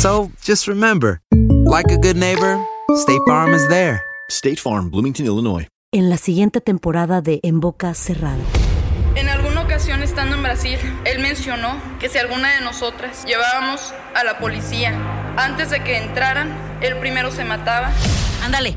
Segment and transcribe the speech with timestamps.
[0.00, 1.20] So just remember,
[1.66, 2.58] like a good neighbor,
[2.96, 4.02] State Farm is there.
[4.30, 5.66] State Farm, Bloomington, Illinois.
[5.92, 8.38] en la siguiente temporada de En Boca Cerrada.
[9.14, 14.24] En alguna ocasión estando en Brasil, él mencionó que si alguna de nosotras llevábamos a
[14.24, 14.94] la policía
[15.36, 17.92] antes de que entraran, él primero se mataba.
[18.42, 18.76] Ándale,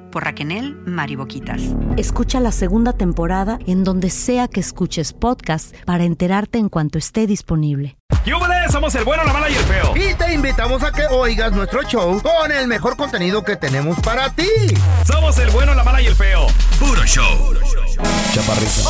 [0.11, 0.41] por Raquel
[0.85, 1.61] Mariboquitas.
[1.97, 7.27] Escucha la segunda temporada en donde sea que escuches podcast para enterarte en cuanto esté
[7.27, 7.97] disponible.
[8.25, 8.71] ¡Yúbales!
[8.71, 9.93] Somos el bueno, la mala y el feo.
[9.95, 14.29] Y te invitamos a que oigas nuestro show con el mejor contenido que tenemos para
[14.29, 14.47] ti.
[15.05, 16.47] Somos el bueno, la mala y el feo.
[16.79, 17.53] Puro show.
[18.33, 18.89] Chaparrita.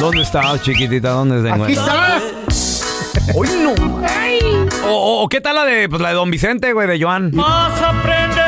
[0.00, 1.10] ¿Dónde estás, chiquitita?
[1.10, 2.22] ¿Dónde te Aquí encuentras?
[2.22, 3.32] está.
[3.34, 3.72] ¡Hoy no!
[4.86, 7.30] O, o- o qué tal la de, pues, la de Don Vicente, güey, de Joan?
[7.34, 8.47] Más aprenderé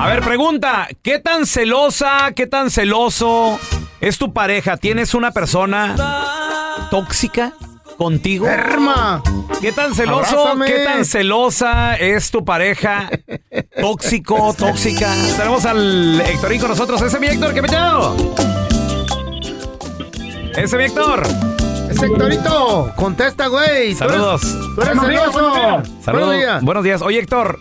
[0.00, 0.88] A ver, pregunta.
[1.02, 3.58] ¿Qué tan celosa, qué tan celoso
[4.00, 4.76] es tu pareja?
[4.78, 5.94] ¿Tienes una persona
[6.90, 7.52] tóxica
[7.98, 8.46] contigo?
[8.46, 9.22] Herma.
[9.60, 10.66] ¿Qué tan celoso, Abrázame.
[10.66, 13.10] qué tan celosa es tu pareja?
[13.78, 15.12] Tóxico, tóxica.
[15.36, 17.02] Tenemos al Héctorín con nosotros.
[17.02, 18.16] Ese es mi Héctor, ¿qué metido?
[20.52, 21.22] Ese es mi Héctor.
[21.90, 23.94] Ese Héctorito, contesta, güey.
[23.94, 24.40] Tú eres- Saludos.
[24.74, 25.32] Tú eres Buenos días, celoso.
[25.32, 26.04] buenos días.
[26.04, 26.26] Saludos.
[26.26, 26.62] Buenos días.
[26.62, 27.02] Buenos días.
[27.02, 27.60] Oye, Héctor.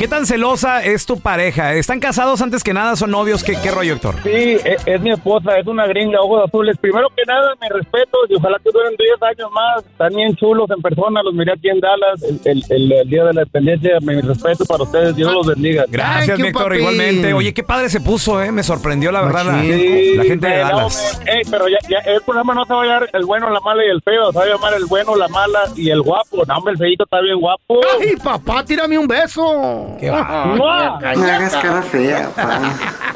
[0.00, 1.74] ¿Qué tan celosa es tu pareja?
[1.74, 2.96] ¿Están casados antes que nada?
[2.96, 3.44] ¿Son novios?
[3.44, 4.14] ¿Qué, qué rollo, Héctor?
[4.22, 6.78] Sí, es, es mi esposa, es una gringa, ojos azules.
[6.80, 9.84] Primero que nada, me respeto y ojalá que duren 10 años más.
[9.84, 13.24] Están bien chulos en persona, los miré aquí en Dallas el, el- el- el día
[13.24, 13.98] de la independencia.
[14.00, 15.84] Mi respeto para ustedes, Dios los bendiga.
[15.86, 16.76] Gracias, Thank you, Héctor, papi.
[16.78, 17.34] igualmente.
[17.34, 18.50] Oye, qué padre se puso, ¿eh?
[18.52, 21.20] Me sorprendió, la verdad, la, Sí, la gente de Dallas.
[21.26, 23.84] eh, pero ya, ya el programa no se va a llamar el bueno, la mala
[23.84, 26.42] y el feo, se va a llamar el bueno, la mala y el guapo.
[26.46, 27.80] No, hombre, el feito está bien guapo.
[28.00, 29.89] Ay, papá, tírame un beso.
[29.98, 30.44] Qué va.
[30.56, 30.98] ¡Mua!
[31.82, 32.30] fea,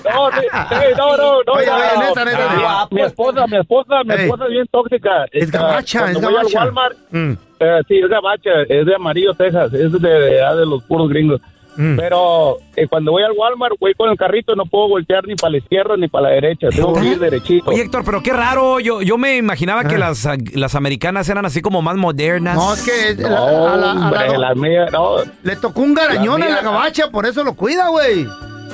[0.05, 1.53] No, sí, sí, no, no, no.
[1.55, 2.01] Oye, no, oye, no.
[2.03, 2.89] neta, neta, Mi- neta.
[2.91, 5.11] Mi esposa, mi esposa, mi esposa es bien tóxica.
[5.33, 6.61] Es gabacha, es gabacha.
[6.61, 7.33] al Walmart, Mm.
[7.61, 11.41] eh, sí, es gabacha, es de Amarillo, Texas, es de, de, de los puros gringos.
[11.77, 11.97] Mm.
[11.97, 15.51] Pero eh, cuando voy al Walmart, voy con el carrito, no puedo voltear ni para
[15.53, 17.71] la izquierda ni para la derecha, tengo que ir derechito.
[17.71, 18.79] Oye, Héctor, pero qué raro.
[18.81, 19.99] Yo, yo me imaginaba que Ah.
[19.99, 22.57] las, las americanas eran así como más modernas.
[22.57, 25.17] No, es que no, la- a la- a la- hombre, la mía, no.
[25.43, 28.25] le tocó un garañón La a la mía- gabacha, por eso lo cuida, güey.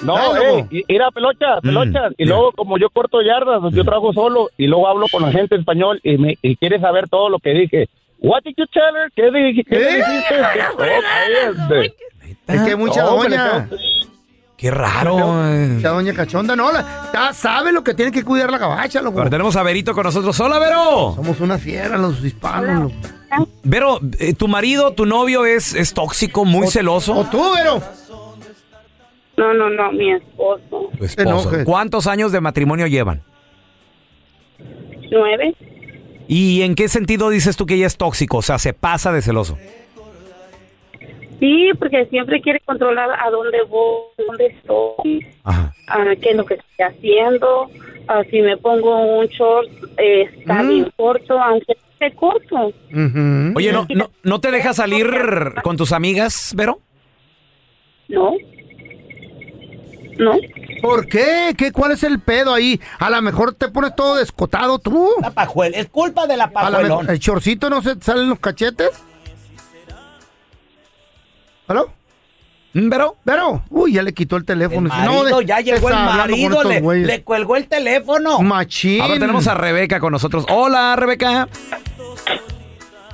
[0.03, 0.69] No, eh, loco.
[0.71, 2.09] y- ir a pelocha, pelocha.
[2.17, 5.55] Y luego, como yo corto yardas, yo trabajo solo y luego hablo con la gente
[5.57, 7.89] en español y, me, y quiere saber todo lo que dije.
[8.23, 9.11] What did you tell her?
[9.15, 9.97] ¿Qué, di- qué ¿Eh?
[9.97, 10.35] dijiste?
[10.79, 11.83] Oh.
[12.55, 13.69] Es que mucha No, doña.
[14.57, 15.17] Qué raro.
[15.49, 15.69] eh.
[15.69, 16.71] Mucha doña cachonda, no.
[16.71, 19.17] La, ta- sabe lo que tiene que cuidar la gabacha, loco.
[19.17, 20.39] Pero tenemos a Verito con nosotros.
[20.41, 21.15] ¡Hola, Vero!
[21.17, 23.49] Somos una fiera los hispanos, loco.
[23.63, 27.27] Vero, eh, tu marido, tu novio es, es tóxico, muy O celoso.
[27.31, 27.81] tú, Vero.
[29.39, 30.91] No, no, no, mi esposo.
[30.99, 31.29] Tu esposo.
[31.29, 31.65] enojes.
[31.65, 33.23] ¿Cuántos años de matrimonio llevan?
[35.11, 35.55] Nueve.
[36.29, 38.39] ¿Y en qué sentido dices tú que ella es tóxico?
[38.39, 39.57] O sea, se pasa de celoso.
[41.41, 45.75] Sí, porque siempre quiere controlar a dónde voy, dónde estoy, Ajá.
[45.89, 47.69] a qué es lo que estoy haciendo.
[48.09, 50.69] a si me pongo un short, eh, está Mm.
[50.69, 52.57] bien corto, aunque esté corto.
[52.93, 53.53] Ujú.
[53.55, 55.07] Oye, ¿no, no, ¿no te deja salir
[55.63, 56.81] con tus amigas, Vero?
[58.09, 58.33] No.
[60.19, 60.33] no.
[60.83, 61.55] ¿Por qué?
[61.57, 61.71] ¿Qué?
[61.73, 62.81] ¿Cuál es el pedo ahí?
[62.99, 65.09] A lo mejor te pones todo descotado tú.
[65.23, 67.09] La pajuel, es culpa de la pajuelón.
[67.09, 68.91] ¿El chorcito no se te salen los cachetes?
[71.71, 71.89] ¿Aló?
[72.73, 73.15] ¿Vero?
[73.25, 73.63] ¿Vero?
[73.71, 74.91] Uy, ya le quitó el teléfono.
[74.93, 78.41] El no, de- ya llegó el marido, le, le cuelgó el teléfono.
[78.41, 79.01] Machín.
[79.01, 80.47] Ahora tenemos a Rebeca con nosotros.
[80.51, 81.47] Hola, Rebeca.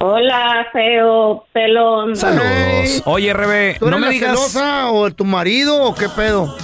[0.00, 2.16] Hola, feo, pelón.
[2.16, 3.02] Saludos.
[3.04, 4.30] Oye, Rebe, ¿Tú no me la digas.
[4.30, 6.56] celosa o tu marido o qué pedo?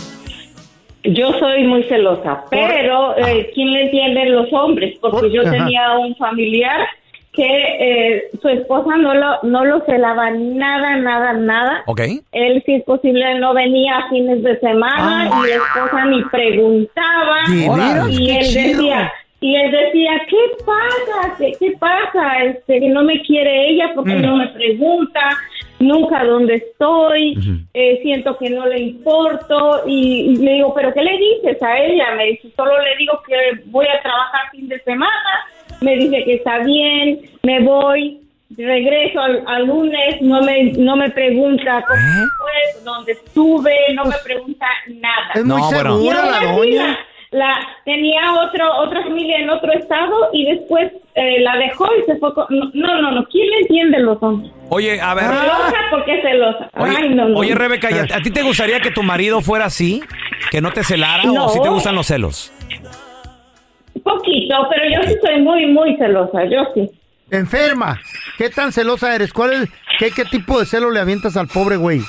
[1.04, 4.96] Yo soy muy celosa, pero eh, ¿quién le entiende los hombres?
[4.98, 5.50] Porque yo Ajá.
[5.50, 6.86] tenía un familiar
[7.32, 11.82] que eh, su esposa no lo, no lo celaba nada, nada, nada.
[11.86, 12.00] Ok.
[12.32, 17.38] Él, si es posible, no venía a fines de semana y la esposa ni preguntaba.
[18.10, 18.68] Y él chido.
[18.82, 21.34] decía, y él decía, ¿qué pasa?
[21.38, 22.44] ¿Qué, qué pasa?
[22.44, 24.22] Este, que no me quiere ella porque Mm.
[24.22, 25.20] no me pregunta,
[25.80, 27.34] nunca dónde estoy,
[27.74, 31.78] eh, siento que no le importo y, y le digo, ¿pero qué le dices a
[31.78, 32.14] ella?
[32.16, 33.34] Me dice, solo le digo que
[33.66, 35.46] voy a trabajar fin de semana,
[35.82, 38.20] me dice que está bien, me voy,
[38.56, 42.00] regreso al, al lunes, no me, no me pregunta cómo
[42.38, 45.30] fue, dónde estuve, no me pregunta nada.
[45.34, 46.86] Es muy No, segura la doña.
[46.86, 46.98] la,
[47.38, 52.18] la- tenía otro otra familia en otro estado y después eh, la dejó y se
[52.18, 55.24] fue con- no no no, quién le entiende los hombres Oye, a ver.
[55.24, 58.42] celosa porque es celosa Oye, ay no no oye, Rebeca, ¿y a, a ti te
[58.42, 60.02] gustaría que tu marido fuera así?
[60.50, 61.46] ¿Que no te celara No.
[61.46, 62.52] o si te gustan los celos?
[64.02, 66.90] Poquito pero yo sí soy muy muy celosa yo sí
[67.30, 67.98] Enferma.
[68.36, 69.32] ¿Qué tan celosa eres?
[69.32, 69.68] ¿Cuál es,
[69.98, 72.00] qué, qué tipo de celo le avientas al pobre güey?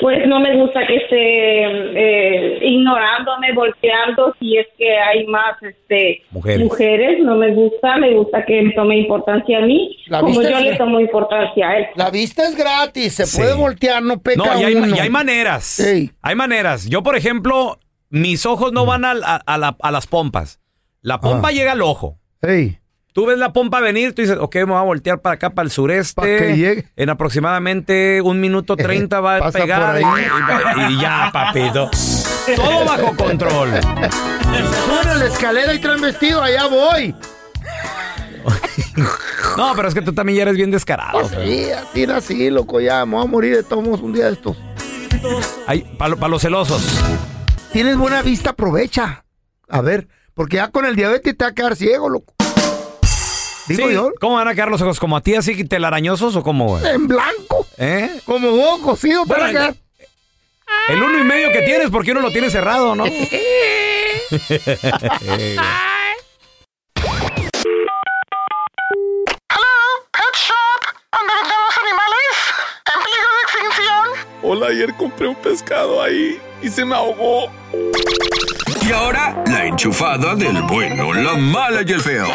[0.00, 6.22] pues no me gusta que esté eh, ignorándome volteando si es que hay más este
[6.32, 7.20] Mujeres.
[7.22, 10.64] no me gusta me gusta que me tome importancia a mí La como yo es-
[10.64, 13.36] le tomo importancia a él La vista es gratis, se Sí.
[13.40, 14.88] puede voltear, no peca No, y hay, uno.
[14.96, 15.78] y hay maneras.
[15.78, 16.10] Ey.
[16.20, 16.88] Hay maneras.
[16.88, 17.78] Yo, por ejemplo,
[18.12, 20.60] mis ojos no van al- a, a la- a las pompas.
[21.00, 21.52] La pompa Ah.
[21.52, 22.18] llega al ojo.
[22.42, 22.78] Ey,
[23.14, 25.64] Tú ves la pompa venir, tú dices, ok, me voy a voltear para acá, para
[25.66, 26.14] el sureste.
[26.14, 26.88] Pa' que llegue.
[26.96, 30.00] En aproximadamente un minuto treinta va a pegar.
[30.00, 30.24] por ahí.
[30.88, 31.90] Y, y ya, papito.
[32.56, 33.68] Todo bajo control.
[33.82, 37.14] Suben a la escalera y traen vestido, allá voy.
[39.58, 41.12] No, pero es que tú también ya eres bien descarado.
[41.20, 44.32] Pues sí, así así, loco, ya, me voy a morir de todos un día de
[44.32, 44.56] estos.
[45.98, 46.82] Para los celosos.
[47.72, 49.24] Tienes buena vista, aprovecha.
[49.68, 52.34] A ver, porque ya con el diabetes te va a quedar ciego, loco.
[53.68, 54.98] Digo Sí, yo, ¿Cómo van a quedar los ojos?
[55.00, 56.84] ¿Como a ti así telarañosos o cómo, güey?
[56.86, 58.20] en blanco, ¿Eh?
[58.26, 59.74] como huevo cocido, Bueno, quedar.
[60.88, 63.04] El uno y medio que tienes, porque uno lo tiene cerrado, ¿no?
[74.44, 77.48] Hola, ayer compré un pescado ahí y se me ahogó.
[78.84, 82.26] Y ahora, la enchufada del bueno, la mala y el feo.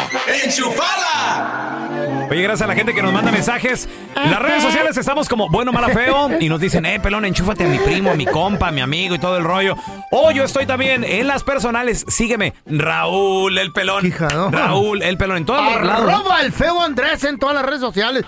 [2.30, 3.86] Oye, gracias a la gente que nos manda mensajes.
[4.16, 6.30] En las redes sociales estamos como bueno, mala, feo.
[6.40, 9.14] Y nos dicen, eh, pelón, enchúfate a mi primo, a mi compa, a mi amigo
[9.14, 9.76] y todo el rollo.
[10.10, 12.06] O yo estoy también en las personales.
[12.08, 14.00] Sígueme, Raúl el pelón.
[14.00, 14.50] Fijado.
[14.50, 16.10] Raúl el pelón en todos los lados.
[16.10, 18.24] Arroba el feo Andrés en todas las redes sociales.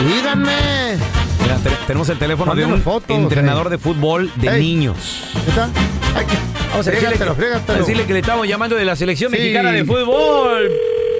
[0.00, 1.21] Díganme.
[1.42, 3.70] Mira, te- tenemos el teléfono de un fotos, entrenador ey.
[3.72, 4.60] de fútbol de Ey.
[4.60, 5.24] niños.
[5.48, 5.68] ¿Está?
[6.16, 6.26] Ay,
[6.70, 7.72] Vamos a decirle, frégatelo, que, frégatelo.
[7.76, 9.38] a decirle que le estamos llamando de la selección Sí.
[9.38, 10.70] mexicana de fútbol.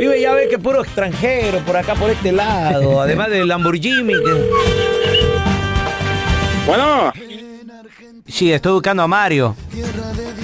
[0.01, 3.01] Vive ya ve que puro extranjero por acá, por este lado.
[3.03, 4.13] Además del Lamborghini.
[4.15, 4.49] que-
[6.67, 7.13] Bueno,
[8.27, 9.57] Sí, estoy buscando a Mario.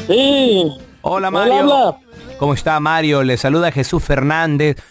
[0.07, 0.63] sí.
[1.01, 1.55] Hola, Hola, Mario.
[1.61, 1.97] habla.
[2.39, 3.23] ¿Cómo está, Mario?
[3.25, 4.77] Le saluda Jesús Fernández.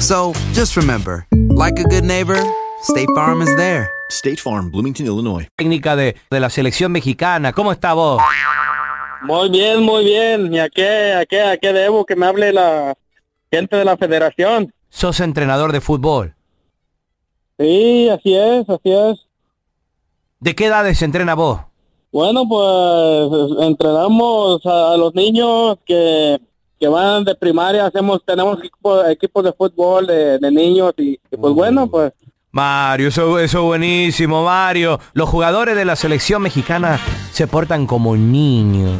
[0.00, 2.38] So just remember, like a good neighbor,
[2.82, 3.90] State Farm is there.
[4.10, 5.48] State Farm, Bloomington, Illinois.
[5.56, 7.52] Técnica de, de la selección mexicana.
[7.52, 8.22] ¿Cómo está vos?
[9.22, 10.54] Muy bien, muy bien.
[10.54, 12.94] ¿Y a qué, a qué, a qué debo que me hable la
[13.50, 14.72] gente de la federación?
[14.88, 16.34] Sos entrenador de fútbol.
[17.58, 19.26] Sí, así es, así es.
[20.38, 21.60] ¿De qué edades entrena vos?
[22.12, 26.38] Bueno, pues entrenamos a, a los niños que,
[26.78, 31.36] que van de primaria, hacemos, tenemos equipo- equipos de fútbol de, de niños y, y,
[31.36, 32.12] pues bueno, pues
[32.50, 34.98] Mario, eso, eso es buenísimo, Mario.
[35.12, 36.98] Los jugadores de la selección mexicana
[37.30, 38.98] se portan como niños.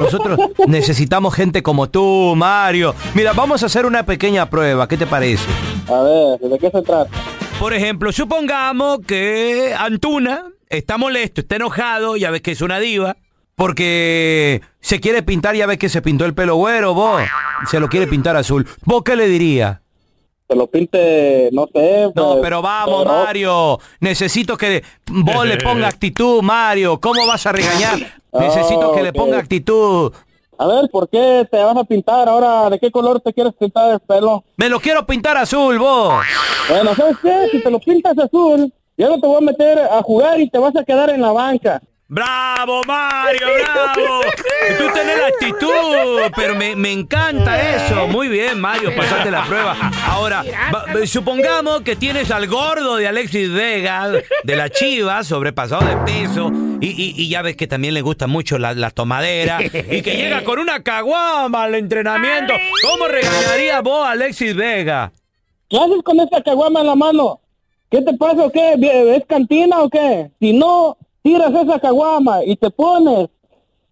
[0.00, 2.94] Nosotros necesitamos gente como tú, Mario.
[3.14, 4.88] Mira, vamos a hacer una pequeña prueba.
[4.88, 5.44] ¿Qué te parece?
[5.88, 7.10] a ver, ¿de qué se trata?
[7.58, 13.16] Por ejemplo, supongamos que Antuna está molesto, está enojado, ya ves que es una diva.
[13.54, 17.22] Porque se quiere pintar, ya ves que se pintó el pelo güero, vos.
[17.70, 18.66] Se lo quiere pintar azul.
[18.84, 19.78] ¿Vos qué le dirías?
[20.48, 22.10] Que lo pinte, no sé.
[22.14, 23.78] No, pues, pero vamos, pero- Mario.
[24.00, 27.00] Necesito que vos le ponga actitud, Mario.
[27.00, 27.98] ¿Cómo vas a regañar?
[28.32, 30.12] Necesito que le ponga actitud.
[30.58, 32.70] A ver, ¿por qué te vas a pintar ahora?
[32.70, 34.44] ¿De qué color te quieres pintar el pelo?
[34.56, 36.24] Me lo quiero pintar azul, vos.
[36.68, 37.48] Bueno, ¿sabes qué?
[37.50, 40.58] Si te lo pintas azul, yo no te voy a meter a jugar y te
[40.58, 41.80] vas a quedar en la banca.
[42.14, 43.46] ¡Bravo, Mario!
[43.64, 44.20] ¡Bravo!
[44.76, 48.06] Tú tenés la actitud, pero me, me encanta eso.
[48.06, 49.74] Muy bien, Mario, pasaste la prueba.
[50.06, 54.10] Ahora, va- supongamos que tienes al gordo de Alexis Vega,
[54.44, 56.52] de la Chiva, sobrepasado de peso,
[56.82, 60.14] y, y- y ya ves que también le gusta mucho la, la tomadera, y que
[60.14, 62.52] llega con una caguama al entrenamiento.
[62.90, 65.12] ¿Cómo regañaría vos a Alexis Vega?
[65.66, 67.40] ¿Qué haces con esa caguama en la mano?
[67.90, 68.74] ¿Qué te pasa o qué?
[69.16, 70.30] ¿Es cantina o qué?
[70.40, 73.28] Si no tiras esa caguama y te pones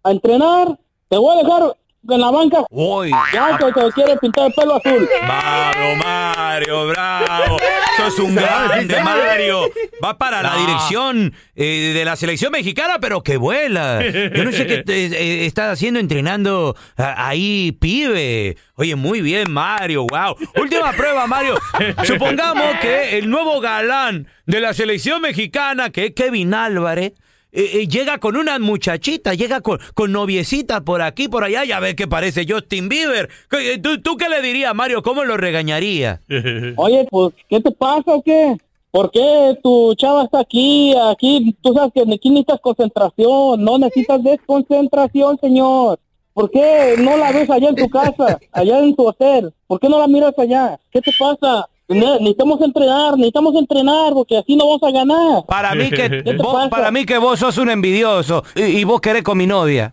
[0.02, 1.76] a entrenar, te voy a dejar
[2.08, 2.64] en la banca.
[2.70, 3.10] Uy.
[3.32, 5.08] Ya que te quiere pintar el pelo azul.
[5.22, 7.58] Bravo, Mario, bravo.
[7.96, 9.62] Sos un grande, Mario.
[10.04, 14.02] Va para la dirección eh, de la selección mexicana, pero que vuela.
[14.02, 18.56] Yo no sé qué eh, estás haciendo entrenando a- ahí, pibe.
[18.76, 20.36] Oye, muy bien, Mario, wow.
[20.56, 21.58] Última prueba, Mario.
[22.04, 27.12] Supongamos que el nuevo galán de la selección mexicana, que es Kevin Álvarez,
[27.52, 31.80] eh, eh, llega con una muchachita, llega con, con noviecita por aquí, por allá, ya
[31.80, 33.28] ves que parece Justin Bieber.
[33.50, 35.02] ¿Qué- eh, ¿Tú, tú qué le dirías, Mario?
[35.02, 36.20] ¿Cómo lo regañaría?
[36.76, 38.56] Oye, pues, ¿qué te pasa o qué?
[38.90, 40.92] ¿Por qué tu chava está aquí?
[41.10, 45.98] Aquí, tú sabes que aquí necesitas concentración, no necesitas desconcentración, señor.
[46.34, 49.52] ¿Por qué no la ves allá en tu casa, allá en tu hotel?
[49.66, 50.78] ¿Por qué no la miras allá?
[50.90, 51.68] ¿Qué te pasa?
[51.90, 55.44] Ne- Necesitamos entrenar, necesitamos entrenar, porque así no vamos a ganar.
[55.46, 58.84] Para mí que ¿Qué te vos, para mí que vos sos un envidioso y, y
[58.84, 59.92] vos querés con mi novia.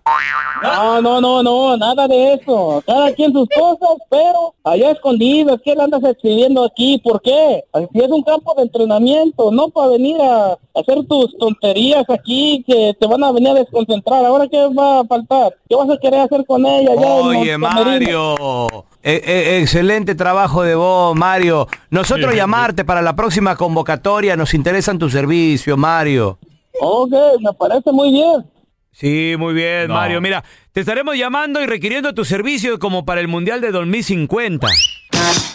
[0.62, 2.84] No, no, no, no, nada de eso.
[2.86, 5.60] Cada quien sus cosas, pero allá escondidas.
[5.64, 7.00] ¿Qué le andas exhibiendo aquí?
[7.04, 7.64] ¿Por qué?
[7.74, 12.96] Aquí es un campo de entrenamiento, no para venir a hacer tus tonterías aquí que
[13.00, 14.26] te van a venir a desconcentrar.
[14.26, 15.56] ¿Ahora qué va a faltar?
[15.70, 16.92] ¿Qué vas a querer hacer con ella?
[16.92, 17.58] allá Oye?
[17.58, 18.86] Mario.
[19.04, 21.68] Eh, eh, excelente trabajo de vos, Mario.
[21.90, 26.40] Nosotros llamarte para la próxima convocatoria, nos interesan tus servicios, Mario.
[26.82, 27.12] Ok,
[27.42, 28.46] me parece muy bien.
[28.92, 29.94] Sí, muy bien, No.
[29.94, 30.20] Mario.
[30.22, 34.68] Mira, te estaremos llamando y requiriendo tu servicio como para el Mundial de 2050.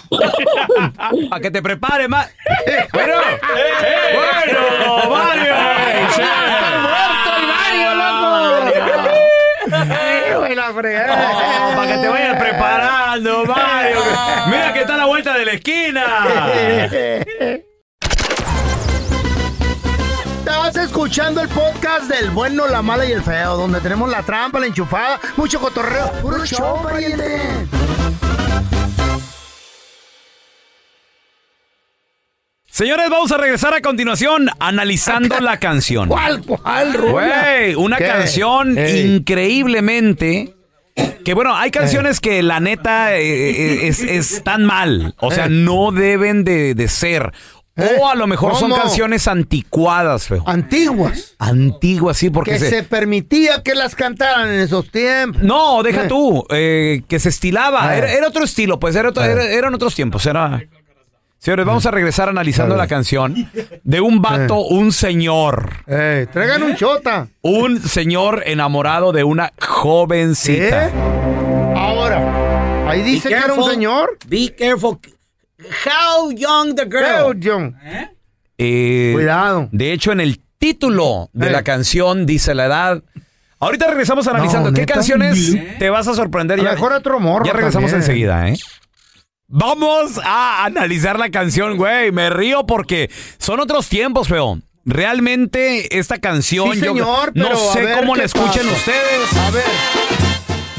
[1.31, 2.31] para que te prepares más.
[2.93, 3.15] Bueno,
[4.15, 5.53] bueno, Mario.
[10.71, 13.97] Para que te vayas preparando, Mario.
[14.47, 16.05] Mira que está a la vuelta de la esquina.
[20.39, 24.61] Estás escuchando el podcast del bueno, la mala y el feo, donde tenemos la trampa,
[24.61, 26.13] la enchufada, mucho cotorreo.
[26.23, 27.82] ¡Puro show, pariente!
[32.83, 36.09] Señores, vamos a regresar a continuación analizando la canción.
[36.09, 36.97] ¿Cuál, cuál?
[37.01, 38.07] Güey, una ¿Qué?
[38.09, 39.03] canción Ey.
[39.19, 40.53] increíblemente.
[41.25, 45.15] Que bueno, hay canciones que la neta eh, eh, es, es tan mal.
[45.21, 47.31] O sea, no deben de, de ser.
[48.01, 50.43] O a lo mejor son canciones anticuadas, feo.
[50.45, 51.37] Antiguas.
[51.39, 52.83] Antiguas, sí, porque Que se...
[52.83, 55.41] permitía que las cantaran en esos tiempos.
[55.41, 57.97] No, deja tú, eh, que se estilaba.
[57.97, 60.27] Era, era otro estilo, pues era otro- era- eran otros tiempos.
[60.27, 60.61] Era...
[61.43, 63.51] Señores, vamos a regresar analizando la canción
[63.83, 65.71] de un vato, un señor.
[65.89, 67.27] Eh, traigan un chota.
[67.41, 70.87] Un señor enamorado de una jovencita.
[70.87, 70.93] ¿Eh?
[71.75, 74.19] Ahora, ahí dice que era un señor.
[74.29, 75.01] Be careful.
[75.85, 77.25] How young the girl?
[77.25, 77.75] How young.
[78.57, 79.69] Eh, Cuidado.
[79.73, 83.03] De hecho, en el título de la canción dice la edad.
[83.59, 86.61] Ahorita regresamos analizando No, qué canciones te vas a sorprender.
[86.61, 88.09] A Ya, mejor otro morro ya regresamos también.
[88.09, 88.57] enseguida, ¿eh?
[89.55, 92.11] Vamos a analizar la canción, güey.
[92.11, 94.59] Me río porque son otros tiempos, feo.
[94.87, 98.73] Realmente esta canción, Sí, yo señor, no pero a sé ver cómo la escuchen pasa.
[98.73, 99.37] ustedes.
[99.47, 99.65] A ver.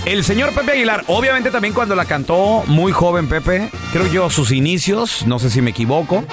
[0.06, 4.51] El señor Pepe Aguilar, obviamente también cuando la cantó, muy joven Pepe, creo yo sus
[4.51, 6.25] inicios, no sé si me equivoco.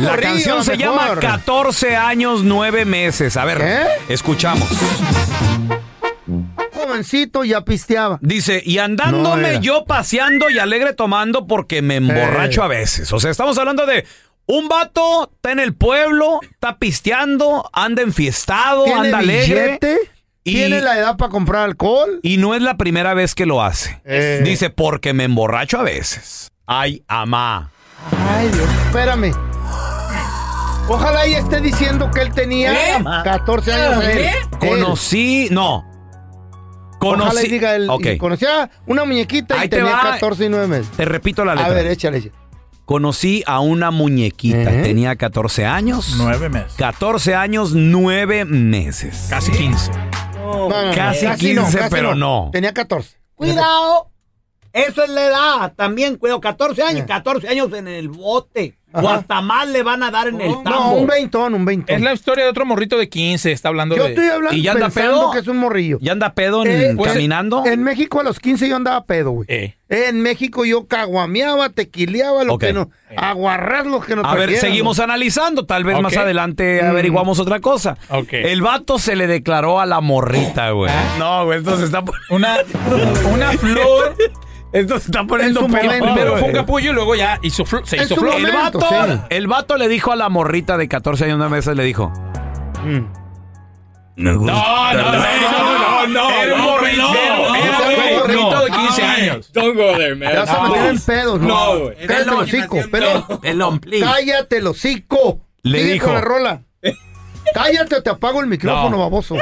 [0.00, 0.96] La canción se mejor.
[0.96, 3.36] llama 14 años 9 meses.
[3.36, 4.66] A ver, escuchamos.
[6.94, 8.18] Jovencito ya pisteaba.
[8.22, 12.64] Dice, y andándome yo paseando y alegre tomando porque me emborracho Eh.
[12.64, 13.12] a veces.
[13.12, 14.06] O sea, estamos hablando de
[14.46, 19.64] un vato, está en el pueblo, está pisteando, anda enfiestado, Tiene anda alegre.
[19.80, 19.98] billete,
[20.44, 22.20] y- tiene la edad para comprar alcohol.
[22.22, 24.00] Y no es la primera vez que lo hace.
[24.04, 24.42] Eh.
[24.44, 26.50] Dice, porque me emborracho a veces.
[26.66, 27.70] Ay, amá.
[28.28, 29.32] Ay, Dios, espérame.
[30.86, 33.02] Ojalá y esté diciendo que él tenía ¿Eh?
[33.24, 34.04] 14 años.
[34.04, 34.18] él.
[34.18, 34.34] Él.
[34.58, 35.90] Conocí, no.
[37.04, 37.48] Ojalá y Conocí.
[37.48, 37.86] diga él.
[37.90, 38.06] Ok.
[38.06, 40.02] y Conocía una muñequita Ahí y te tenía va.
[40.12, 40.90] 14 y 9 meses.
[40.96, 41.70] Te repito la letra.
[41.70, 42.18] A ver, échale.
[42.18, 42.44] échale.
[42.84, 44.74] Conocí a una muñequita.
[44.74, 44.82] ¿Eh?
[44.82, 46.14] Tenía 14 años.
[46.18, 46.74] Nueve meses.
[46.76, 49.26] 14 años, 9 meses.
[49.30, 49.90] Casi 15.
[50.36, 52.50] No, no, no, Casi no, 15, pero no.
[52.52, 53.16] Tenía 14.
[53.34, 54.10] Cuidado.
[54.74, 55.72] Eso es la edad.
[55.74, 56.40] También, cuidado.
[56.40, 57.06] 14 años.
[57.06, 58.76] 14 años en el bote.
[58.94, 59.16] O Ajá.
[59.16, 60.92] hasta más le van a dar en el No, tambo.
[60.92, 61.96] un veintón, un veintón.
[61.96, 63.50] Es la historia de otro morrito de 15.
[63.50, 64.10] Está hablando Yo de.
[64.10, 65.30] estoy hablando ¿Y ya anda pensando pedo?
[65.32, 65.98] que es un morrillo.
[66.00, 67.64] ¿Ya anda pedo en- Eh, pues, caminando?
[67.66, 69.46] En México a los 15 yo andaba pedo, güey.
[69.50, 69.74] Eh.
[69.88, 72.90] En México yo caguameaba, tequileaba, lo que no.
[73.16, 75.66] Aguarrar lo que no A ver, seguimos analizando.
[75.66, 76.86] Tal vez más adelante Mm.
[76.86, 77.96] averiguamos otra cosa.
[78.10, 78.32] Ok.
[78.32, 80.90] El vato se le declaró a la morrita, güey.
[80.92, 81.16] ¿Ah?
[81.18, 82.02] No, güey, esto se está...
[82.30, 82.56] Una,
[83.32, 84.16] una flor.
[84.74, 87.38] Esto se está poniendo En su peor, momento, Primero fue un capullo y luego ya
[87.42, 88.34] hizo se hizo flor.
[88.34, 88.94] El vato, sí.
[89.30, 92.12] el vato le dijo a la morrita de 14 años una vez, le dijo...
[92.84, 93.06] Mm.
[94.16, 96.30] Me gusta No, no, no, no, no.
[96.30, 97.02] Era un morrito.
[97.02, 97.14] no,
[97.56, 98.64] Era no, un morrito no.
[98.64, 99.52] de 15 años.
[99.52, 100.30] Don't go there, man.
[100.30, 101.48] Te vas a meter en pedos, ¿no?
[101.48, 101.90] No.
[102.06, 103.24] Cállate el hocico, pelón.
[103.42, 104.04] Pelón, please.
[104.04, 105.40] Cállate el hocico.
[105.62, 106.12] Le dijo.
[106.12, 106.62] la rola.
[107.54, 108.98] Cállate o te apago el micrófono, No.
[108.98, 109.36] baboso.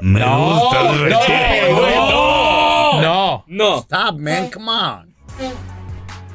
[0.00, 1.76] Me No, gusta el no, retiro.
[1.76, 1.87] no,
[3.58, 3.78] no.
[3.80, 4.50] Stop, man.
[4.50, 5.14] Come on.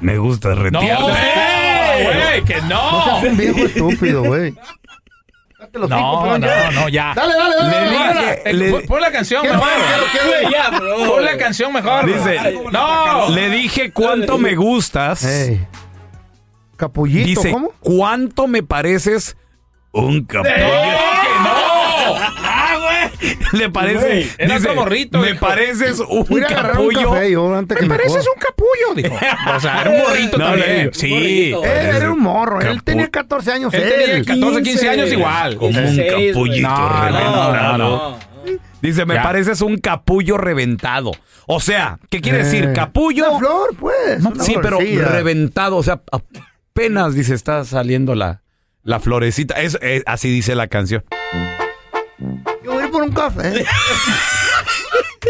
[0.01, 3.05] Me gusta el No, güey, que No no.
[3.05, 4.53] seas un viejo estúpido, güey.
[5.73, 5.87] No,
[6.37, 7.13] no, no, ya.
[7.15, 7.69] Dale, dale, dale.
[7.69, 8.53] Le dale, dije- dale.
[8.53, 9.69] Le- pon- la canción ¿Qué mejor.
[11.07, 12.05] Pon la canción mejor.
[12.05, 13.29] Dice, No.
[13.29, 15.25] Le dije cuánto me gustas.
[16.75, 17.71] Capullito, Dice, ¿cómo?
[17.79, 19.37] ¿cuánto me pareces
[19.93, 20.53] un capullo?
[20.53, 20.59] que
[21.43, 22.15] no!
[22.43, 23.12] ¡Ah, güey!
[23.53, 23.97] Le parece.
[24.05, 25.39] Güey, era dice, morrito, Me dijo.
[25.45, 27.11] pareces un Voy a agarrar un capullo.
[27.11, 29.15] café yo antes que Me me pareces un capullo, dijo.
[29.55, 30.85] O sea, era un morrito No, también.
[30.87, 31.53] no, Sí.
[31.53, 32.59] Él era un morro.
[32.61, 33.73] Él Capu- tenía 14 años.
[33.73, 35.57] Él tenía 14, 15 años igual.
[35.57, 38.19] Como un 16, capullito No, no, no, no.
[38.81, 39.23] Dice, me Ya.
[39.23, 41.11] pareces un capullo reventado.
[41.47, 42.73] O sea, ¿qué quiere Eh, decir?
[42.73, 43.29] Capullo.
[43.29, 44.23] Una flor, pues.
[44.25, 45.77] una sí, pero reventado.
[45.77, 48.41] O sea, apenas dice, está saliendo la,
[48.83, 49.53] la florecita.
[49.61, 51.03] Es, es- así dice la canción.
[52.63, 52.72] Yo
[53.11, 53.65] por un café.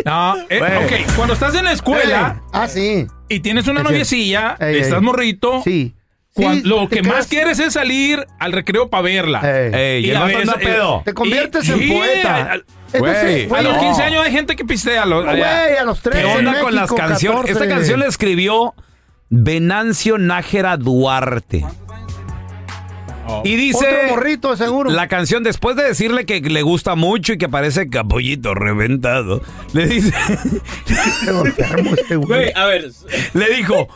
[0.05, 1.01] No, eh, Güey.
[1.03, 3.05] ok, cuando estás en la escuela Ah, sí.
[3.29, 5.05] y tienes una Es noviecilla, Ey, estás ey.
[5.05, 5.93] morrito, Sí.
[6.33, 9.39] cuan- Sí, lo te que más quedas- quieres es salir al recreo para verla.
[9.43, 9.71] Ey.
[9.73, 11.01] Ey, y Y el a vato veces, anda eh, pedo.
[11.05, 12.51] Te conviertes Y- en poeta.
[12.51, 13.79] al- Entonces, Güey, A los no.
[13.81, 15.05] 15 años hay gente que pistea.
[15.05, 17.51] Lo, a los 13 ¿Qué onda con las canciones?
[17.51, 18.73] Esta canción la escribió
[19.29, 21.65] Venancio Nájera Duarte.
[23.43, 24.89] Y dice Otro morrito, seguro.
[24.91, 29.41] la canción, después de decirle que le gusta mucho y que parece capullito reventado,
[29.73, 30.13] le dice,
[31.97, 32.51] este güey.
[32.55, 32.91] A ver.
[33.33, 33.87] le dijo,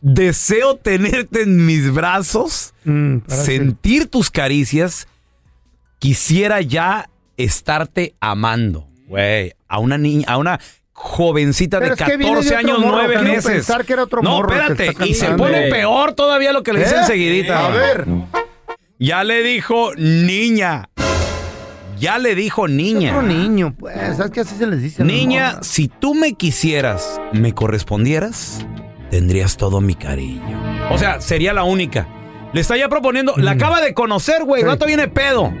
[0.00, 5.06] deseo tenerte en mis brazos, Mm, sentir tus caricias,
[5.98, 8.86] quisiera ya estarte amando.
[9.06, 10.58] Güey, a una niña, a una
[10.92, 13.50] jovencita Pero de es que viene de 14 otro años, morro, 9 quiero meses.
[13.52, 15.44] pensar que era otro no, morro que espérate, está y se cantando.
[15.44, 16.98] pone peor todavía lo que le dice ¿Eh?
[17.00, 17.66] enseguidita.
[17.66, 18.06] A ver.
[18.98, 20.88] Ya le dijo niña.
[21.98, 23.10] Ya le dijo niña.
[23.10, 23.96] Otro niño, pues.
[24.16, 25.02] ¿Sabes qué así se les dice?
[25.02, 25.66] a las Niña, morras?
[25.66, 28.64] si tú me quisieras, me correspondieras,
[29.10, 30.88] tendrías todo mi cariño.
[30.90, 32.06] O sea, sería la única.
[32.52, 34.62] Le está ya proponiendo, la acaba de conocer, güey.
[34.62, 34.70] El Mm.
[34.70, 35.52] Vato viene pedo.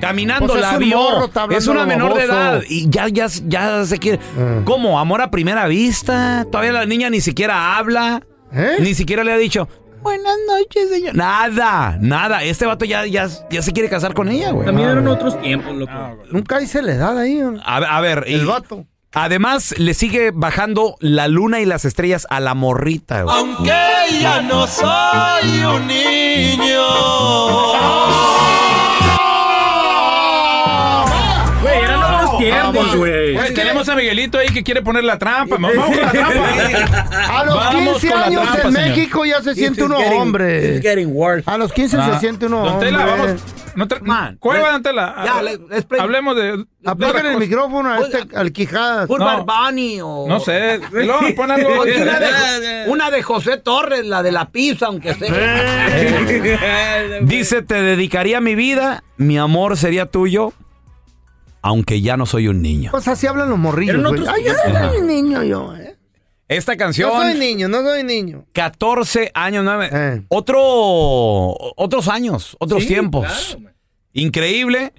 [0.00, 0.96] Caminando, Pues es la vio.
[0.98, 2.62] morro, hablando es una menor de edad.
[2.68, 4.20] Y ya, ya, ya se quiere.
[4.38, 4.60] Ah.
[4.64, 4.98] ¿Cómo?
[4.98, 6.44] ¿Amor a primera vista?
[6.50, 8.22] Todavía la niña ni siquiera habla.
[8.52, 8.76] ¿Eh?
[8.80, 9.68] Ni siquiera le ha dicho.
[10.02, 11.14] Buenas noches, señor.
[11.16, 12.44] Nada, nada.
[12.44, 14.64] Este vato ya, ya, ya se quiere casar con ella, güey.
[14.66, 15.92] También eran otros tiempos, loco.
[16.30, 17.40] Nunca hice la edad ahí.
[17.64, 18.84] A, ver- a ver, El y- vato.
[19.18, 23.34] Además, le sigue bajando la luna y las estrellas a la morrita, güey.
[23.36, 23.72] Aunque
[24.20, 26.82] ya no soy un niño.
[32.50, 33.54] Tiempos, güey.
[33.54, 35.56] Tenemos a Miguelito ahí que quiere poner la trampa.
[35.58, 37.38] Vamos con la trampa.
[37.38, 38.72] A los Vamos 15 con la años en.
[38.72, 40.80] México ya se siente uno hombre.
[41.46, 42.90] A los 15 Ah, se siente uno hombre.
[42.92, 43.40] Vamos.
[44.58, 45.24] No.
[45.24, 46.64] Ya, le- les pre- Hablemos de.
[46.84, 49.06] Apagan el micrófono a este, al Quijadas.
[49.08, 49.18] No.
[49.18, 50.24] Barbani o...
[50.26, 50.80] No sé.
[51.36, 51.82] Pon algo.
[51.82, 55.30] Una, de, una de José Torres, la de la pizza, aunque sea.
[57.22, 60.52] Dice, te dedicaría mi vida, mi amor sería tuyo,
[61.66, 62.90] aunque ya no soy un niño.
[62.92, 64.20] Pues así hablan los morrillos, güey.
[64.20, 65.96] otros Ay, yo no soy un niño yo, eh.
[66.48, 68.44] Esta No canción, soy niño, no soy niño.
[68.52, 70.22] 14 años, nueve- Eh.
[70.28, 70.60] otro,
[71.76, 73.58] otros años, otros Sí, tiempos.
[74.12, 74.92] Increíble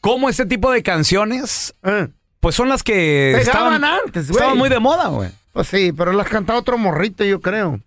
[0.00, 2.08] cómo este tipo de canciones, Eh.
[2.40, 4.38] pues son las que Pegaban estaban, antes, güey.
[4.38, 5.28] estaban muy de moda, güey.
[5.52, 7.78] Pues sí, pero las cantaba otro morrito, yo creo.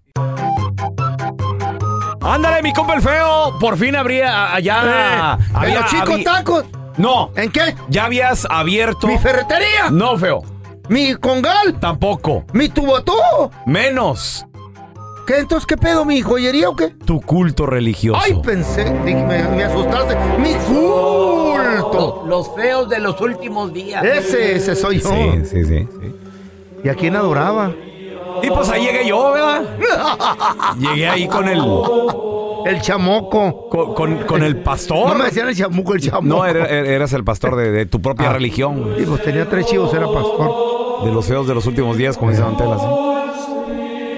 [2.21, 5.37] Ándale, mi compa el feo, por fin habría allá.
[5.39, 6.65] Eh, ¿En había- los chicos había- tacos?
[6.97, 7.75] No, ¿En qué?
[7.89, 9.07] ya habías abierto.
[9.07, 9.89] ¿Mi ferretería?
[9.91, 10.43] No, feo.
[10.89, 11.79] ¿Mi congal?
[11.79, 12.45] Tampoco.
[12.53, 13.51] ¿Mi tubotó?
[13.65, 14.45] Menos
[15.25, 16.03] ¿Qué entonces qué pedo?
[16.03, 16.89] ¿Mi joyería o qué?
[16.89, 18.19] tu culto religioso.
[18.21, 20.17] Ay, pensé, dije, me, me asustaste.
[20.37, 22.23] ¡Mi culto!
[22.25, 24.03] Los, los feos de los últimos días.
[24.03, 25.09] Ese, ese soy yo.
[25.09, 26.15] Sí, sí, sí, sí.
[26.83, 27.71] ¿Y a quién adoraba?
[28.41, 29.63] Y pues ahí llegué yo, ¿verdad?
[30.77, 31.61] Llegué ahí con el.
[32.65, 33.67] El chamoco.
[33.69, 35.09] Con, con- con el pastor.
[35.09, 36.25] No me decían el chamuco, el chamoco.
[36.25, 38.33] No, era- er- eras el pastor de, de tu propia Ah.
[38.33, 38.95] religión.
[38.97, 41.05] Y pues tenía tres chivos, era pastor.
[41.05, 42.85] De los feos de los últimos días, como dice Don Tela, ¿sí?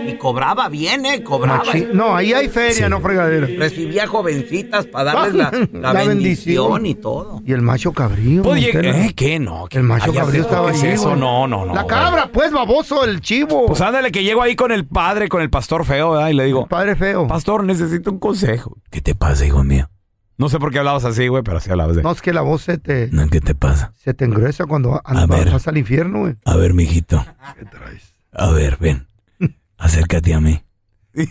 [0.08, 1.24] Y cobraba bien, ¿eh?
[1.24, 1.64] Cobraba.
[1.64, 3.48] Machi- No, ahí hay feria, no fregadera.
[3.48, 6.86] Recibía jovencitas para darles la, la La bendición, bendición.
[6.86, 7.42] y todo.
[7.46, 8.42] Y el macho cabrío.
[8.44, 9.06] Tela.
[9.06, 9.14] ¿eh?
[9.16, 9.40] ¿Qué?
[9.40, 9.68] No.
[9.72, 11.10] El macho cabrío estaba ¿qué es ahí, eso?
[11.10, 11.20] güey.
[11.20, 11.74] No, no, no.
[11.74, 11.96] La güey.
[11.96, 13.66] cabra, pues, baboso, el chivo.
[13.68, 16.30] Pues ándale, que llego ahí con el padre, con el pastor feo, ¿verdad?
[16.30, 17.28] Y le digo, Padre feo.
[17.28, 18.78] pastor, necesito un consejo.
[18.92, 19.90] ¿Qué te pasa, hijo mío?
[20.38, 22.04] No sé por qué hablabas así, güey, pero así hablabas de...
[22.04, 23.94] No, es que la voz se te, No, ¿Qué te pasa?
[23.96, 26.36] se te engruesa cuando A vas al infierno, güey.
[26.44, 27.26] A ver, mijito.
[27.58, 28.04] ¿Qué traes?
[28.34, 29.08] A ver, ven.
[29.78, 30.62] Acércate a mí.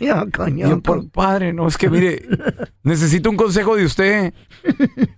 [0.00, 0.68] Ya, Y coño.
[0.68, 2.22] yo, "Por- padre, no, es que mire,
[2.84, 4.32] necesito un consejo de usted.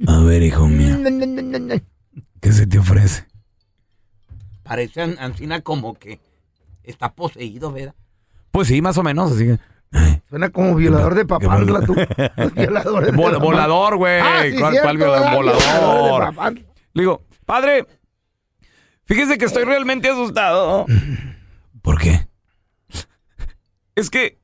[0.06, 0.96] A ver, hijo mío,
[2.40, 3.26] ¿qué se te ofrece?
[4.62, 6.20] Parece an- Ancina como que
[6.82, 7.94] está poseído, ¿verdad?
[8.50, 9.58] Pues sí, más o menos, así que...
[10.30, 11.94] Suena como violador de papantla, tú.
[12.56, 13.38] Violador de Vol- Papantla.
[13.38, 14.20] volador, güey.
[14.22, 15.30] Ah, sí, ¿Cuál, cierto, cuál viola- ¿verdad?
[15.32, 16.34] Violador de volador?
[16.34, 16.64] Papantla.
[16.94, 17.86] Le digo, padre,
[19.04, 20.86] fíjese que estoy realmente asustado.
[21.82, 22.26] ¿Por qué?
[23.94, 24.38] Es que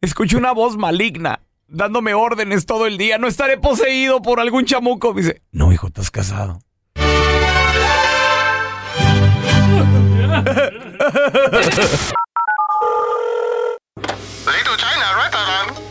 [0.00, 3.16] escuché una voz maligna dándome órdenes todo el día.
[3.16, 5.14] No estaré poseído por algún chamuco.
[5.14, 6.60] Me dice, no, hijo, estás casado.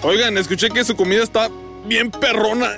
[0.02, 1.50] Oigan, escuché que su comida está
[1.86, 2.78] bien perrona.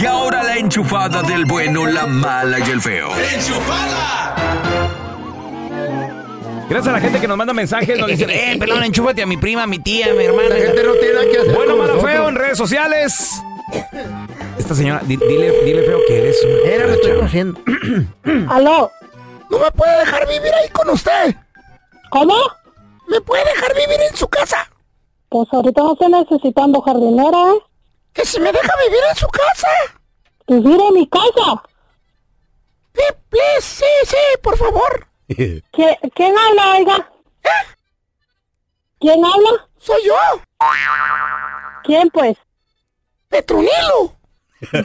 [0.00, 3.08] Y ahora la enchufada del bueno, la mala y el feo.
[6.68, 9.36] Gracias a la gente que nos manda mensajes, nos dicen, eh, pelón, enchúfate a mi
[9.38, 10.50] prima, a mi tía, a mi hermana.
[10.50, 11.54] La gente no tiene nada que hacer.
[11.54, 13.40] Bueno, malo, feo en redes sociales.
[14.58, 16.36] Esta señora, di- dile, dile feo que eres.
[16.66, 17.60] Era, me estoy conociendo.
[18.50, 18.90] ¿Aló?
[19.50, 21.34] ¿No me puede dejar vivir ahí con usted?
[22.10, 22.34] ¿Cómo?
[23.08, 24.68] ¿Me puede dejar vivir en su casa?
[25.30, 27.58] Pues ahorita no estoy necesitando jardinera, ¿eh?
[28.12, 29.68] ¿Que si me deja vivir en su casa?
[30.48, 31.62] Vivir en mi casa.
[32.94, 35.06] Sí, please, sí, sí, por favor.
[35.72, 37.10] ¿Qui- ¿Quién habla, oiga?
[39.00, 39.68] ¿Quién habla?
[39.78, 40.14] Soy yo,
[41.84, 42.36] ¿Quién, pues?
[43.28, 44.16] Petronilo.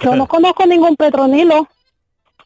[0.01, 1.67] Yo no conozco ningún Petronilo.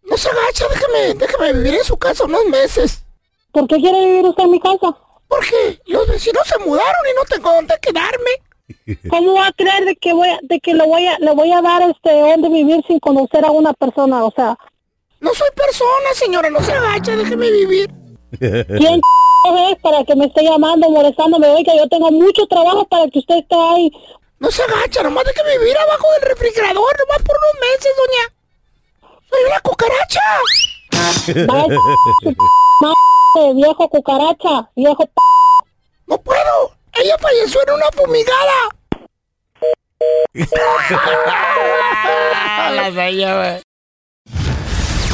[0.03, 3.03] No se agacha, déjame, déjame vivir en su casa unos meses.
[3.51, 4.97] ¿Por qué quiere vivir usted en mi casa?
[5.27, 9.01] Porque los vecinos se mudaron y no tengo dónde quedarme.
[9.09, 11.51] ¿Cómo va a creer de que voy a, de que le voy a, le voy
[11.51, 14.23] a dar este dónde vivir sin conocer a una persona?
[14.23, 14.57] O sea,
[15.19, 17.89] No soy persona, señora, no se agacha, déjeme vivir.
[18.39, 18.99] ¿quién
[19.71, 21.47] es para que me esté llamando, molestándome?
[21.47, 23.89] Oiga, yo tengo mucho trabajo para que usted esté ahí.
[24.39, 28.33] No se agacha, nomás déjeme vivir abajo del refrigerador, nomás por unos meses, doña.
[29.29, 30.21] Soy una cucaracha.
[31.47, 31.77] Vaya,
[33.55, 35.11] viejo cucaracha, viejo p
[36.07, 36.71] No puedo.
[36.93, 38.69] Ella falleció en una fumigada.